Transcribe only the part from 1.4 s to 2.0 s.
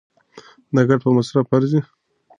ارزي.